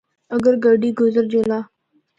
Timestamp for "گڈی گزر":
0.63-1.25